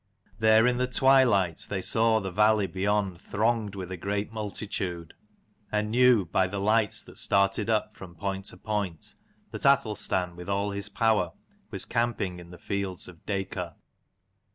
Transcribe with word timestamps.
There 0.39 0.65
in 0.65 0.77
the 0.77 0.87
twilight 0.87 1.67
they 1.69 1.83
saw 1.83 2.19
the 2.19 2.31
valley 2.31 2.65
beyond 2.65 3.21
thronged 3.21 3.75
with 3.75 3.91
a 3.91 3.97
great 3.97 4.33
multitude, 4.33 5.13
and 5.71 5.91
knew, 5.91 6.25
by 6.25 6.47
the 6.47 6.57
lights 6.57 7.03
that 7.03 7.19
started 7.19 7.69
up 7.69 7.93
from 7.95 8.15
point 8.15 8.45
to 8.45 8.57
point, 8.57 9.13
that 9.51 9.63
Athelstan 9.63 10.35
with 10.35 10.49
all 10.49 10.71
his 10.71 10.89
power 10.89 11.33
was 11.69 11.85
camping 11.85 12.39
in 12.39 12.49
the 12.49 12.57
fields 12.57 13.07
of 13.07 13.23
Dacor. 13.27 13.75